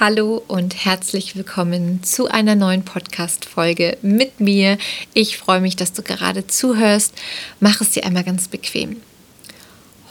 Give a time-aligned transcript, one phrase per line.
[0.00, 4.78] Hallo und herzlich willkommen zu einer neuen Podcast-Folge mit mir.
[5.12, 7.12] Ich freue mich, dass du gerade zuhörst.
[7.58, 8.98] Mach es dir einmal ganz bequem.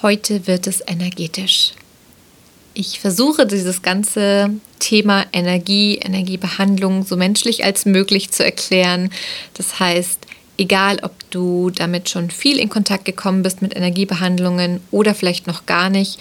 [0.02, 1.72] Heute wird es energetisch.
[2.74, 9.10] Ich versuche dieses ganze Thema Energie, Energiebehandlung so menschlich als möglich zu erklären.
[9.54, 10.20] Das heißt,
[10.58, 15.66] egal ob du damit schon viel in Kontakt gekommen bist mit Energiebehandlungen oder vielleicht noch
[15.66, 16.20] gar nicht,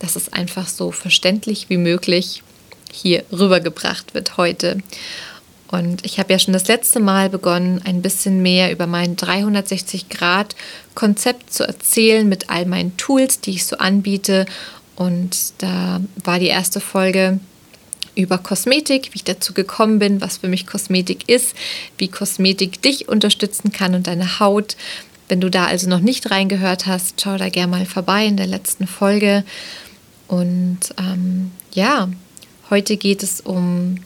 [0.00, 2.42] dass es einfach so verständlich wie möglich
[2.92, 4.78] hier rübergebracht wird heute.
[5.68, 11.52] Und ich habe ja schon das letzte Mal begonnen, ein bisschen mehr über mein 360-Grad-Konzept
[11.52, 14.46] zu erzählen mit all meinen Tools, die ich so anbiete.
[14.94, 17.40] Und da war die erste Folge
[18.14, 21.54] über Kosmetik, wie ich dazu gekommen bin, was für mich Kosmetik ist,
[21.98, 24.76] wie Kosmetik dich unterstützen kann und deine Haut.
[25.28, 28.46] Wenn du da also noch nicht reingehört hast, schau da gerne mal vorbei in der
[28.46, 29.44] letzten Folge.
[30.28, 32.08] Und ähm, ja,
[32.68, 33.98] Heute geht es um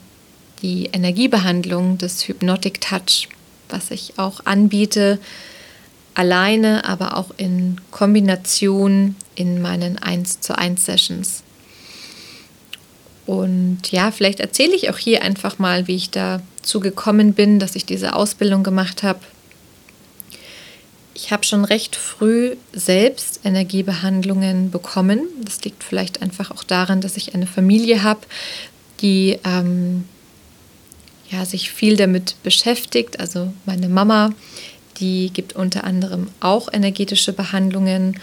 [0.61, 3.27] die Energiebehandlung des Hypnotic Touch,
[3.69, 5.17] was ich auch anbiete,
[6.13, 11.41] alleine, aber auch in Kombination in meinen 1 zu 1 Sessions.
[13.25, 17.75] Und ja, vielleicht erzähle ich auch hier einfach mal, wie ich dazu gekommen bin, dass
[17.75, 19.21] ich diese Ausbildung gemacht habe.
[21.13, 25.27] Ich habe schon recht früh selbst Energiebehandlungen bekommen.
[25.43, 28.21] Das liegt vielleicht einfach auch daran, dass ich eine Familie habe,
[29.01, 30.05] die ähm,
[31.29, 33.19] ja, sich viel damit beschäftigt.
[33.19, 34.31] Also meine Mama,
[34.99, 38.19] die gibt unter anderem auch energetische Behandlungen.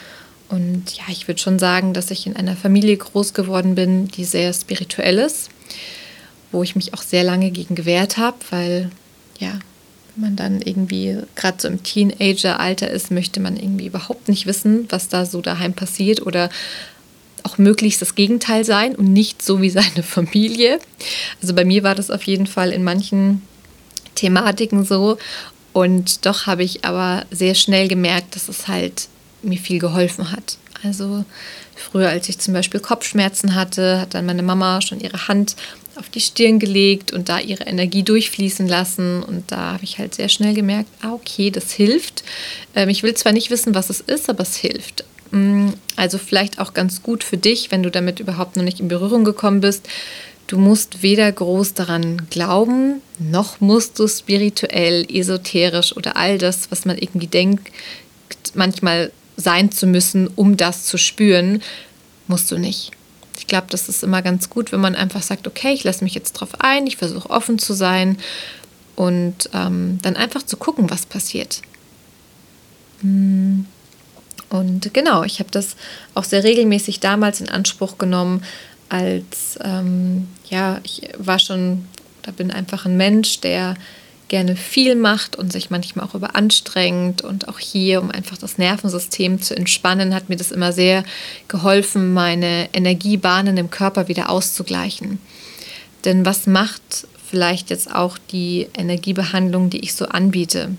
[0.49, 4.25] Und ja, ich würde schon sagen, dass ich in einer Familie groß geworden bin, die
[4.25, 5.51] sehr spirituell ist,
[6.53, 8.91] wo ich mich auch sehr lange gegen gewehrt habe, weil
[9.39, 9.59] ja,
[10.19, 15.09] man dann irgendwie gerade so im Teenager-Alter ist, möchte man irgendwie überhaupt nicht wissen, was
[15.09, 16.51] da so daheim passiert oder
[17.45, 20.81] auch möglichst das Gegenteil sein und nicht so wie seine Familie.
[21.41, 23.43] Also bei mir war das auf jeden Fall in manchen
[24.15, 25.19] Thematiken so.
[25.73, 29.09] Und doch habe ich aber sehr schnell gemerkt, dass es halt
[29.43, 30.59] mir viel geholfen hat.
[30.83, 31.25] Also
[31.77, 35.57] früher, als ich zum Beispiel Kopfschmerzen hatte, hat dann meine Mama schon ihre Hand
[35.99, 39.23] auf die Stirn gelegt und da ihre Energie durchfließen lassen.
[39.23, 42.25] Und da habe ich halt sehr schnell gemerkt, ah, okay, das hilft.
[42.75, 45.05] Ähm, ich will zwar nicht wissen, was es ist, aber es hilft.
[45.31, 48.89] Mm, also vielleicht auch ganz gut für dich, wenn du damit überhaupt noch nicht in
[48.89, 49.89] Berührung gekommen bist.
[50.47, 56.87] Du musst weder groß daran glauben, noch musst du spirituell, esoterisch oder all das, was
[56.87, 57.71] man irgendwie denkt,
[58.55, 61.63] manchmal sein zu müssen, um das zu spüren,
[62.29, 62.93] musst du nicht.
[63.39, 66.15] Ich glaube, das ist immer ganz gut, wenn man einfach sagt, okay, ich lasse mich
[66.15, 68.19] jetzt drauf ein, ich versuche offen zu sein
[68.97, 71.63] und ähm, dann einfach zu gucken, was passiert.
[73.01, 73.67] Hm.
[74.51, 75.77] Und genau, ich habe das
[76.15, 78.43] auch sehr regelmäßig damals in Anspruch genommen,
[78.89, 81.87] als ähm, ja, ich war schon,
[82.23, 83.75] da bin einfach ein Mensch, der
[84.29, 87.23] gerne viel macht und sich manchmal auch überanstrengt.
[87.23, 91.03] Und auch hier, um einfach das Nervensystem zu entspannen, hat mir das immer sehr
[91.49, 95.19] geholfen, meine Energiebahnen im Körper wieder auszugleichen.
[96.05, 100.71] Denn was macht vielleicht jetzt auch die Energiebehandlung, die ich so anbiete?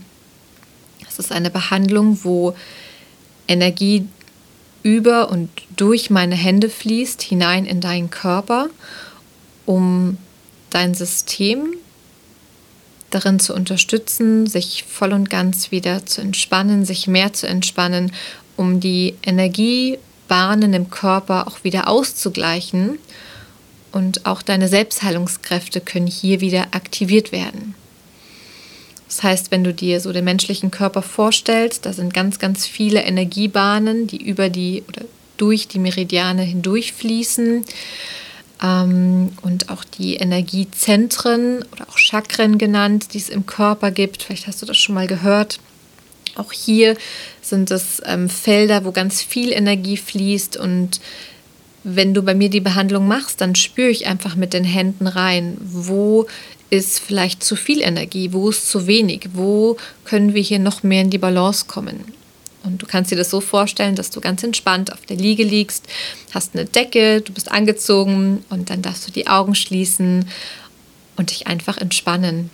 [1.08, 2.56] Es ist eine Behandlung, wo
[3.48, 4.08] Energie
[4.84, 8.70] über und durch meine Hände fließt, hinein in deinen Körper,
[9.66, 10.18] um
[10.70, 11.74] dein System
[13.10, 18.12] darin zu unterstützen, sich voll und ganz wieder zu entspannen, sich mehr zu entspannen,
[18.56, 23.00] um die Energiebahnen im Körper auch wieder auszugleichen.
[23.92, 27.74] Und auch deine Selbstheilungskräfte können hier wieder aktiviert werden.
[29.08, 33.02] Das heißt, wenn du dir so den menschlichen Körper vorstellst, da sind ganz, ganz viele
[33.02, 35.02] Energiebahnen, die über die oder
[35.38, 37.66] durch die Meridiane hindurchfließen
[38.62, 44.24] ähm, und auch die Energiezentren oder auch Chakren genannt, die es im Körper gibt.
[44.24, 45.60] Vielleicht hast du das schon mal gehört.
[46.36, 46.96] Auch hier
[47.42, 51.00] sind es ähm, Felder, wo ganz viel Energie fließt und
[51.84, 55.58] wenn du bei mir die Behandlung machst, dann spüre ich einfach mit den Händen rein,
[55.62, 56.28] wo
[56.70, 61.02] ist vielleicht zu viel Energie, wo ist zu wenig, wo können wir hier noch mehr
[61.02, 62.04] in die Balance kommen.
[62.64, 65.88] Und du kannst dir das so vorstellen, dass du ganz entspannt auf der Liege liegst,
[66.34, 70.28] hast eine Decke, du bist angezogen und dann darfst du die Augen schließen
[71.16, 72.50] und dich einfach entspannen.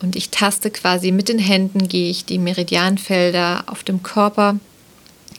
[0.00, 4.60] Und ich taste quasi mit den Händen, gehe ich die Meridianfelder auf dem Körper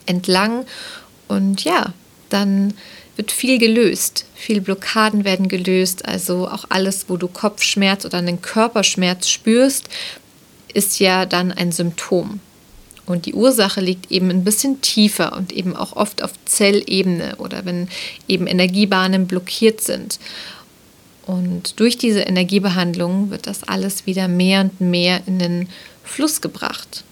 [0.06, 0.66] entlang
[1.30, 1.94] und ja,
[2.30, 2.74] dann
[3.16, 4.26] wird viel gelöst.
[4.34, 6.06] Viele Blockaden werden gelöst.
[6.06, 9.90] Also auch alles, wo du Kopfschmerz oder einen Körperschmerz spürst,
[10.74, 12.40] ist ja dann ein Symptom.
[13.10, 17.66] Und die Ursache liegt eben ein bisschen tiefer und eben auch oft auf Zellebene oder
[17.66, 17.88] wenn
[18.28, 20.20] eben Energiebahnen blockiert sind.
[21.26, 25.70] Und durch diese Energiebehandlung wird das alles wieder mehr und mehr in den
[26.04, 27.04] Fluss gebracht.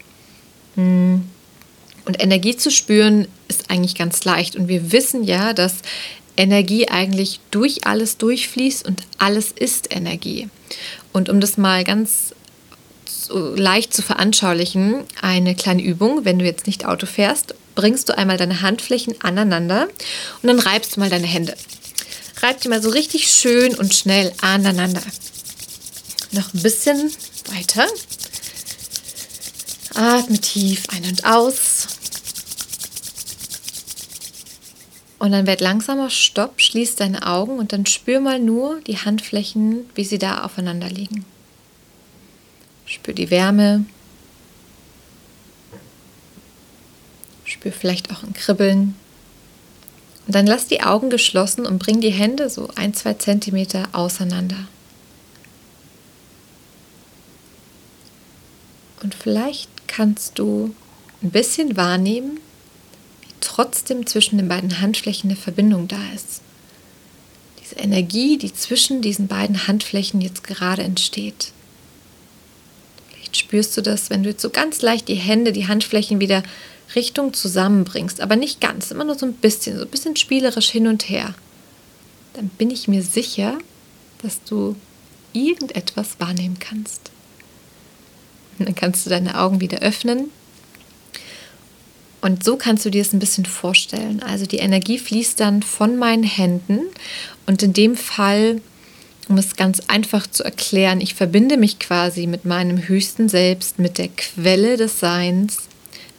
[0.76, 1.24] Hm.
[2.04, 4.54] Und Energie zu spüren ist eigentlich ganz leicht.
[4.54, 5.78] Und wir wissen ja, dass
[6.36, 10.48] Energie eigentlich durch alles durchfließt und alles ist Energie.
[11.12, 12.34] Und um das mal ganz
[13.30, 16.24] leicht zu veranschaulichen, eine kleine Übung.
[16.24, 19.88] Wenn du jetzt nicht Auto fährst, bringst du einmal deine Handflächen aneinander
[20.42, 21.54] und dann reibst du mal deine Hände.
[22.42, 25.02] Reib die mal so richtig schön und schnell aneinander.
[26.32, 27.10] Noch ein bisschen
[27.54, 27.86] weiter.
[29.94, 31.88] Atme tief ein und aus.
[35.18, 39.90] Und dann werd langsamer Stopp, schließ deine Augen und dann spür mal nur die Handflächen,
[39.94, 41.24] wie sie da aufeinander liegen.
[43.08, 43.86] Spür die Wärme.
[47.46, 48.96] Spür vielleicht auch ein Kribbeln.
[50.26, 54.68] Und dann lass die Augen geschlossen und bring die Hände so ein, zwei Zentimeter auseinander.
[59.02, 60.74] Und vielleicht kannst du
[61.22, 62.38] ein bisschen wahrnehmen,
[63.22, 66.42] wie trotzdem zwischen den beiden Handflächen eine Verbindung da ist.
[67.62, 71.52] Diese Energie, die zwischen diesen beiden Handflächen jetzt gerade entsteht.
[73.28, 76.42] Vielleicht spürst du das, wenn du jetzt so ganz leicht die Hände, die Handflächen wieder
[76.94, 80.86] Richtung zusammenbringst, aber nicht ganz, immer nur so ein bisschen, so ein bisschen spielerisch hin
[80.86, 81.34] und her.
[82.32, 83.58] Dann bin ich mir sicher,
[84.22, 84.76] dass du
[85.34, 87.10] irgendetwas wahrnehmen kannst.
[88.58, 90.30] Und dann kannst du deine Augen wieder öffnen.
[92.22, 94.22] Und so kannst du dir es ein bisschen vorstellen.
[94.22, 96.80] Also die Energie fließt dann von meinen Händen
[97.46, 98.62] und in dem Fall
[99.28, 103.98] um es ganz einfach zu erklären, ich verbinde mich quasi mit meinem höchsten Selbst, mit
[103.98, 105.58] der Quelle des Seins,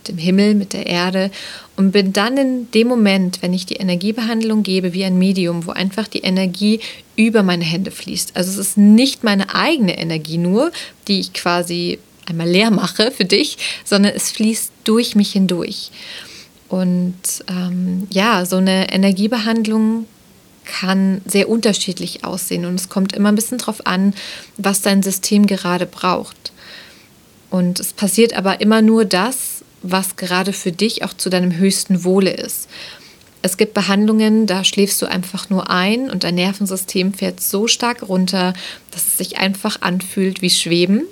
[0.07, 1.31] dem Himmel, mit der Erde
[1.75, 5.71] und bin dann in dem Moment, wenn ich die Energiebehandlung gebe, wie ein Medium, wo
[5.71, 6.79] einfach die Energie
[7.15, 8.35] über meine Hände fließt.
[8.35, 10.71] Also es ist nicht meine eigene Energie nur,
[11.07, 15.91] die ich quasi einmal leer mache für dich, sondern es fließt durch mich hindurch.
[16.69, 17.15] Und
[17.47, 20.05] ähm, ja, so eine Energiebehandlung
[20.69, 24.13] kann sehr unterschiedlich aussehen und es kommt immer ein bisschen darauf an,
[24.57, 26.51] was dein System gerade braucht.
[27.49, 32.03] Und es passiert aber immer nur das, was gerade für dich auch zu deinem höchsten
[32.03, 32.69] Wohle ist.
[33.41, 38.07] Es gibt Behandlungen, da schläfst du einfach nur ein und dein Nervensystem fährt so stark
[38.07, 38.53] runter,
[38.91, 41.03] dass es sich einfach anfühlt wie Schweben.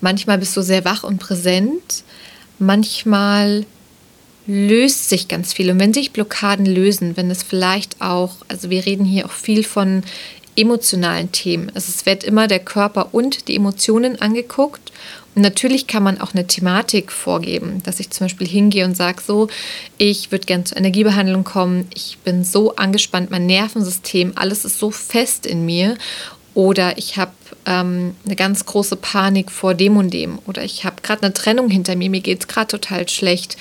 [0.00, 2.04] Manchmal bist du sehr wach und präsent,
[2.58, 3.64] manchmal
[4.48, 5.70] löst sich ganz viel.
[5.70, 9.62] Und wenn sich Blockaden lösen, wenn es vielleicht auch, also wir reden hier auch viel
[9.62, 10.02] von
[10.56, 11.70] emotionalen Themen.
[11.74, 14.90] Also es wird immer der Körper und die Emotionen angeguckt.
[15.34, 19.22] Und natürlich kann man auch eine Thematik vorgeben, dass ich zum Beispiel hingehe und sage,
[19.24, 19.48] so,
[19.98, 24.90] ich würde gerne zur Energiebehandlung kommen, ich bin so angespannt, mein Nervensystem, alles ist so
[24.90, 25.96] fest in mir.
[26.54, 27.30] Oder ich habe
[27.66, 30.40] ähm, eine ganz große Panik vor dem und dem.
[30.46, 33.56] Oder ich habe gerade eine Trennung hinter mir, mir geht es gerade total schlecht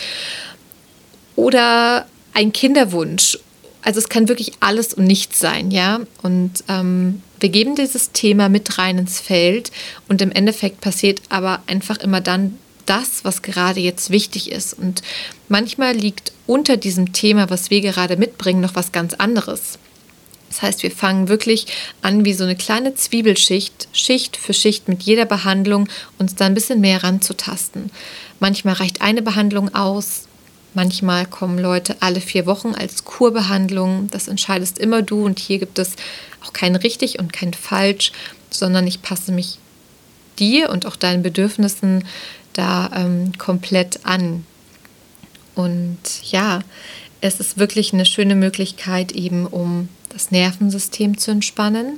[1.38, 3.40] oder ein Kinderwunsch.
[3.82, 6.02] Also es kann wirklich alles und nichts sein, ja.
[6.22, 9.72] Und ähm, wir geben dieses Thema mit rein ins Feld
[10.10, 14.74] und im Endeffekt passiert aber einfach immer dann das, was gerade jetzt wichtig ist.
[14.74, 15.04] Und
[15.48, 19.78] manchmal liegt unter diesem Thema, was wir gerade mitbringen, noch was ganz anderes.
[20.50, 21.68] Das heißt, wir fangen wirklich
[22.02, 26.54] an wie so eine kleine Zwiebelschicht, Schicht für Schicht mit jeder Behandlung uns da ein
[26.54, 27.92] bisschen mehr ranzutasten.
[28.40, 30.27] Manchmal reicht eine Behandlung aus,
[30.78, 34.10] Manchmal kommen Leute alle vier Wochen als Kurbehandlung.
[34.12, 35.96] Das entscheidest immer du und hier gibt es
[36.46, 38.12] auch kein richtig und kein falsch,
[38.52, 39.58] sondern ich passe mich
[40.38, 42.04] dir und auch deinen Bedürfnissen
[42.54, 44.46] da ähm, komplett an.
[45.56, 46.62] Und ja,
[47.22, 51.98] es ist wirklich eine schöne Möglichkeit, eben um das Nervensystem zu entspannen,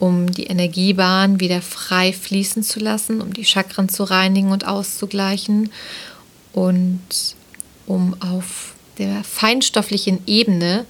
[0.00, 5.70] um die Energiebahn wieder frei fließen zu lassen, um die Chakren zu reinigen und auszugleichen
[6.52, 6.98] und
[7.86, 10.86] um auf der feinstofflichen Ebene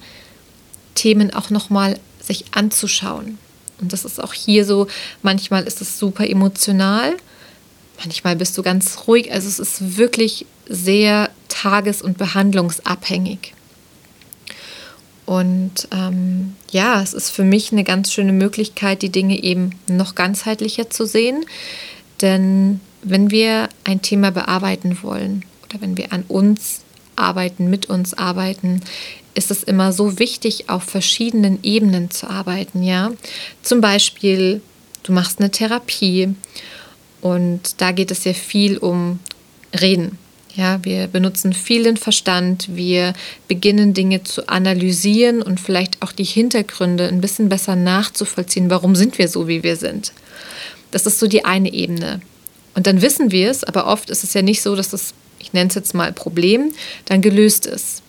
[0.95, 3.37] Themen auch nochmal sich anzuschauen.
[3.81, 4.87] Und das ist auch hier so,
[5.21, 7.15] manchmal ist es super emotional,
[7.99, 9.31] manchmal bist du ganz ruhig.
[9.31, 13.53] Also es ist wirklich sehr tages- und behandlungsabhängig.
[15.25, 20.15] Und ähm, ja, es ist für mich eine ganz schöne Möglichkeit, die Dinge eben noch
[20.15, 21.45] ganzheitlicher zu sehen.
[22.21, 26.81] Denn wenn wir ein Thema bearbeiten wollen oder wenn wir an uns
[27.15, 28.81] arbeiten, mit uns arbeiten,
[29.35, 32.83] ist es immer so wichtig, auf verschiedenen Ebenen zu arbeiten.
[32.83, 33.11] Ja,
[33.61, 34.61] zum Beispiel,
[35.03, 36.35] du machst eine Therapie
[37.21, 39.19] und da geht es ja viel um
[39.79, 40.17] Reden.
[40.55, 43.13] Ja, wir benutzen viel den Verstand, wir
[43.47, 49.17] beginnen Dinge zu analysieren und vielleicht auch die Hintergründe ein bisschen besser nachzuvollziehen, warum sind
[49.17, 50.13] wir so, wie wir sind.
[50.91, 52.21] Das ist so die eine Ebene.
[52.75, 55.53] Und dann wissen wir es, aber oft ist es ja nicht so, dass das, ich
[55.53, 56.71] nenne es jetzt mal Problem,
[57.05, 58.01] dann gelöst ist.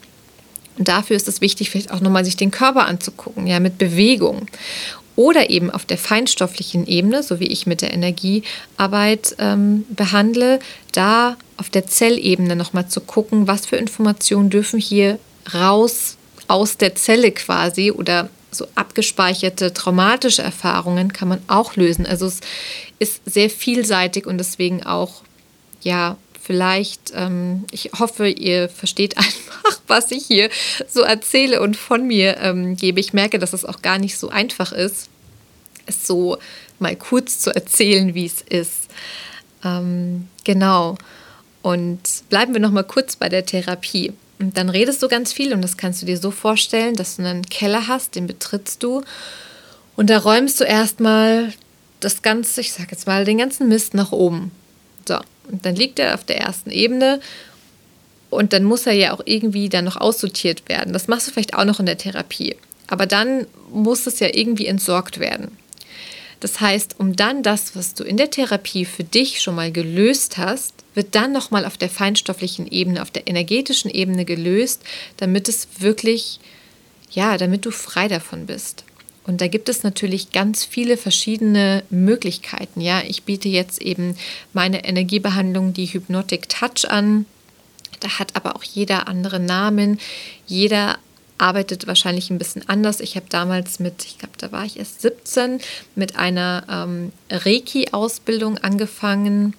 [0.79, 4.47] Und dafür ist es wichtig, vielleicht auch nochmal sich den Körper anzugucken, ja, mit Bewegung.
[5.17, 10.59] Oder eben auf der feinstofflichen Ebene, so wie ich mit der Energiearbeit ähm, behandle,
[10.91, 15.21] da auf der Zellebene nochmal zu gucken, was für Informationen dürfen hier
[15.53, 16.17] raus
[16.49, 22.07] aus der Zelle quasi oder so abgespeicherte traumatische Erfahrungen kann man auch lösen.
[22.07, 22.41] Also es
[22.99, 25.23] ist sehr vielseitig und deswegen auch,
[25.83, 30.51] ja, vielleicht, ähm, ich hoffe, ihr versteht einfach, was ich hier
[30.89, 33.01] so erzähle und von mir ähm, gebe.
[33.01, 35.09] Ich merke, dass es auch gar nicht so einfach ist,
[35.87, 36.39] es so
[36.79, 38.89] mal kurz zu erzählen, wie es ist.
[39.65, 40.97] Ähm, genau.
[41.63, 44.13] Und bleiben wir noch mal kurz bei der Therapie.
[44.39, 47.23] Und dann redest du ganz viel und das kannst du dir so vorstellen, dass du
[47.25, 49.03] einen Keller hast, den betrittst du
[49.97, 51.53] und da räumst du erstmal
[52.01, 54.51] das ganze, ich sag jetzt mal, den ganzen Mist nach oben.
[55.07, 55.19] So,
[55.51, 57.21] und dann liegt er auf der ersten Ebene
[58.31, 60.93] und dann muss er ja auch irgendwie dann noch aussortiert werden.
[60.93, 62.57] Das machst du vielleicht auch noch in der Therapie.
[62.87, 65.57] Aber dann muss es ja irgendwie entsorgt werden.
[66.41, 70.37] Das heißt, um dann das, was du in der Therapie für dich schon mal gelöst
[70.37, 74.83] hast, wird dann nochmal auf der feinstofflichen Ebene, auf der energetischen Ebene gelöst,
[75.17, 76.41] damit es wirklich,
[77.11, 78.85] ja, damit du frei davon bist.
[79.27, 82.81] Und da gibt es natürlich ganz viele verschiedene Möglichkeiten.
[82.81, 84.17] Ja, ich biete jetzt eben
[84.53, 87.25] meine Energiebehandlung, die Hypnotic Touch an.
[88.01, 89.99] Da hat aber auch jeder andere Namen.
[90.47, 90.99] Jeder
[91.39, 93.01] arbeitet wahrscheinlich ein bisschen anders.
[93.01, 95.59] Ich habe damals mit, ich glaube, da war ich erst 17,
[95.95, 99.55] mit einer ähm, Reiki-Ausbildung angefangen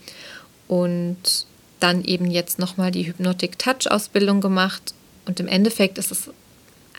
[0.68, 1.46] und
[1.80, 4.94] dann eben jetzt nochmal die Hypnotic Touch-Ausbildung gemacht.
[5.26, 6.30] Und im Endeffekt ist es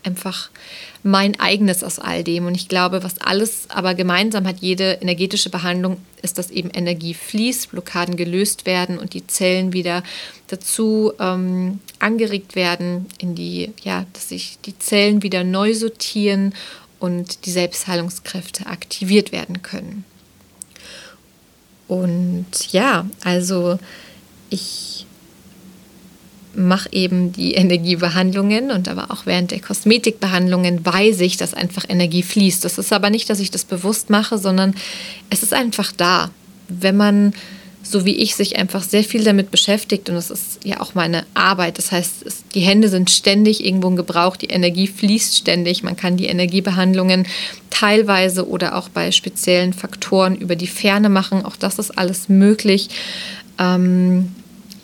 [0.06, 0.50] einfach
[1.02, 2.46] mein eigenes aus all dem.
[2.46, 7.14] Und ich glaube, was alles aber gemeinsam hat, jede energetische Behandlung, ist, dass eben Energie
[7.14, 10.02] fließt, Blockaden gelöst werden und die Zellen wieder
[10.48, 16.54] dazu ähm, angeregt werden, in die, ja, dass sich die Zellen wieder neu sortieren
[16.98, 20.04] und die Selbstheilungskräfte aktiviert werden können.
[21.88, 23.78] Und ja, also
[24.50, 25.05] ich
[26.56, 32.22] mache eben die Energiebehandlungen und aber auch während der Kosmetikbehandlungen weiß ich, dass einfach Energie
[32.22, 32.64] fließt.
[32.64, 34.74] Das ist aber nicht, dass ich das bewusst mache, sondern
[35.30, 36.30] es ist einfach da.
[36.68, 37.34] Wenn man,
[37.82, 41.24] so wie ich, sich einfach sehr viel damit beschäftigt und es ist ja auch meine
[41.34, 45.82] Arbeit, das heißt, es, die Hände sind ständig irgendwo in Gebrauch, die Energie fließt ständig,
[45.82, 47.26] man kann die Energiebehandlungen
[47.70, 52.88] teilweise oder auch bei speziellen Faktoren über die Ferne machen, auch das ist alles möglich.
[53.58, 54.32] Ähm,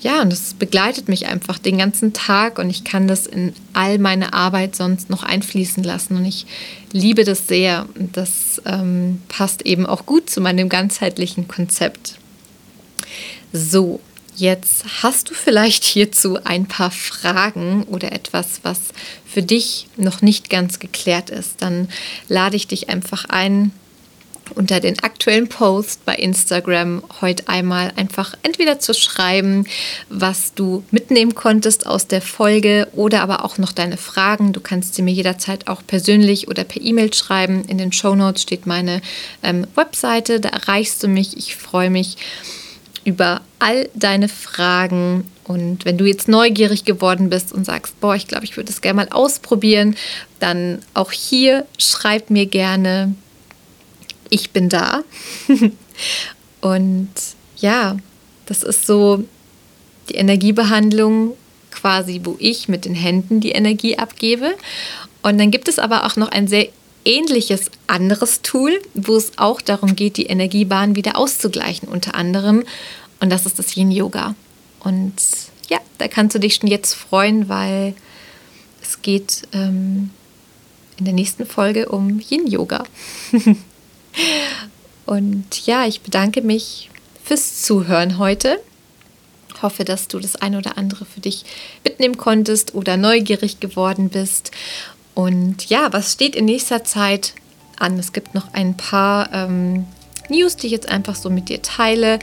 [0.03, 3.99] ja, und das begleitet mich einfach den ganzen Tag und ich kann das in all
[3.99, 6.17] meine Arbeit sonst noch einfließen lassen.
[6.17, 6.45] Und ich
[6.91, 7.87] liebe das sehr.
[7.97, 12.17] Und das ähm, passt eben auch gut zu meinem ganzheitlichen Konzept.
[13.53, 14.01] So,
[14.35, 18.81] jetzt hast du vielleicht hierzu ein paar Fragen oder etwas, was
[19.25, 21.63] für dich noch nicht ganz geklärt ist.
[21.63, 21.89] Dann
[22.29, 23.71] lade ich dich einfach ein,
[24.55, 29.67] unter den aktuellen Post bei Instagram heute einmal einfach entweder zu schreiben,
[30.09, 34.53] was du mitnehmen konntest aus der Folge oder aber auch noch deine Fragen.
[34.53, 37.65] Du kannst sie mir jederzeit auch persönlich oder per E-Mail schreiben.
[37.67, 39.03] In den Show Notes steht meine
[39.43, 41.37] ähm, Webseite, da erreichst du mich.
[41.37, 42.17] Ich freue mich
[43.05, 45.25] über all deine Fragen.
[45.45, 48.81] Und wenn du jetzt neugierig geworden bist und sagst, boah, ich glaube, ich würde es
[48.81, 49.97] gerne mal ausprobieren,
[50.39, 53.15] dann auch hier schreib mir gerne
[54.33, 55.05] ich bin da.
[56.61, 57.11] und
[57.59, 57.97] ja,
[58.47, 59.25] das ist so
[60.09, 61.37] die Energiebehandlung
[61.71, 64.55] quasi, wo ich mit den Händen die Energie abgebe.
[65.23, 66.69] Und dann gibt es aber auch noch ein sehr
[67.05, 72.65] ähnliches anderes Tool, wo es auch darum geht, die Energiebahn wieder auszugleichen, unter anderem.
[73.21, 74.35] Und das ist das Yin Yoga.
[74.81, 75.15] Und
[75.69, 77.95] ja, da kannst du dich schon jetzt freuen, weil
[78.83, 80.11] es geht ähm,
[80.97, 82.85] in der nächsten Folge um Yin Yoga.
[85.07, 86.91] Und ja, ich bedanke mich
[87.25, 88.61] fürs Zuhören heute.
[89.61, 91.45] Hoffe, dass du das eine oder andere für dich
[91.85, 94.51] mitnehmen konntest oder neugierig geworden bist.
[95.15, 97.35] Und ja, was steht in nächster Zeit
[97.79, 97.99] an?
[97.99, 99.87] Es gibt noch ein paar ähm,
[100.29, 102.19] News, die ich jetzt einfach so mit dir teile.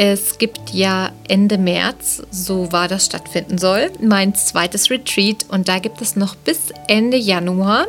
[0.00, 5.80] Es gibt ja Ende März, so war das stattfinden soll, mein zweites Retreat und da
[5.80, 7.88] gibt es noch bis Ende Januar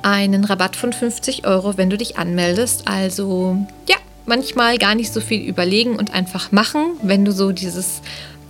[0.00, 2.88] einen Rabatt von 50 Euro, wenn du dich anmeldest.
[2.88, 8.00] Also ja, manchmal gar nicht so viel überlegen und einfach machen, wenn du so dieses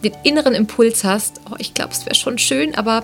[0.05, 1.41] den inneren Impuls hast.
[1.51, 3.03] Oh, ich glaube, es wäre schon schön, aber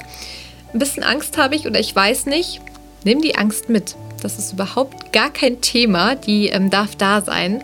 [0.72, 2.60] ein bisschen Angst habe ich oder ich weiß nicht.
[3.02, 3.96] Nimm die Angst mit.
[4.20, 6.14] Das ist überhaupt gar kein Thema.
[6.14, 7.62] Die ähm, darf da sein.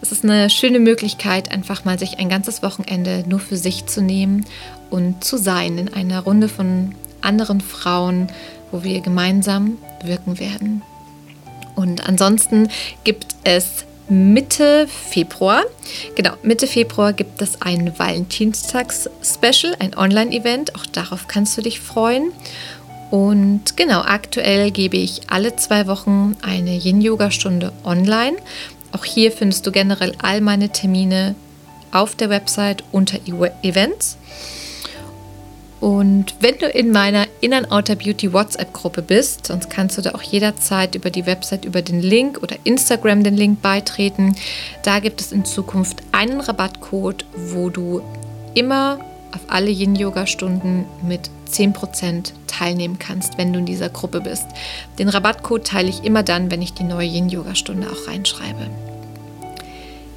[0.00, 4.02] Es ist eine schöne Möglichkeit, einfach mal sich ein ganzes Wochenende nur für sich zu
[4.02, 4.44] nehmen
[4.90, 8.28] und zu sein in einer Runde von anderen Frauen,
[8.70, 10.82] wo wir gemeinsam wirken werden.
[11.74, 12.68] Und ansonsten
[13.04, 15.64] gibt es Mitte Februar,
[16.14, 20.74] genau, Mitte Februar gibt es ein Valentinstags-Special, ein Online-Event.
[20.76, 22.32] Auch darauf kannst du dich freuen.
[23.10, 28.36] Und genau, aktuell gebe ich alle zwei Wochen eine Yin-Yoga-Stunde online.
[28.92, 31.34] Auch hier findest du generell all meine Termine
[31.90, 34.18] auf der Website unter e- Events.
[35.80, 40.22] Und wenn du in meiner In Outer Beauty WhatsApp-Gruppe bist, sonst kannst du da auch
[40.22, 44.34] jederzeit über die Website, über den Link oder Instagram den Link beitreten.
[44.82, 48.02] Da gibt es in Zukunft einen Rabattcode, wo du
[48.54, 48.98] immer
[49.32, 54.46] auf alle Yin-Yoga-Stunden mit 10% teilnehmen kannst, wenn du in dieser Gruppe bist.
[54.98, 58.66] Den Rabattcode teile ich immer dann, wenn ich die neue Yin-Yoga-Stunde auch reinschreibe.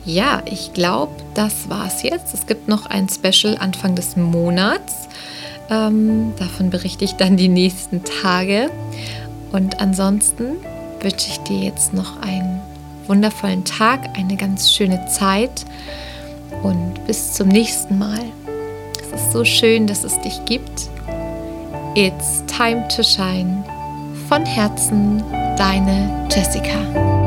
[0.06, 2.34] Ja, ich glaube, das war's jetzt.
[2.34, 5.08] Es gibt noch ein Special Anfang des Monats.
[5.70, 8.72] Ähm, davon berichte ich dann die nächsten Tage.
[9.51, 10.58] Und ansonsten
[11.01, 12.62] wünsche ich dir jetzt noch einen
[13.08, 15.65] wundervollen Tag, eine ganz schöne Zeit
[16.63, 18.24] und bis zum nächsten Mal.
[19.32, 20.90] So schön, dass es dich gibt
[21.96, 23.64] It's time to shine.
[24.28, 25.24] Von Herzen,
[25.58, 27.21] deine Jessica.